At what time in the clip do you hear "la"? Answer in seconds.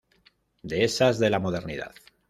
1.29-1.37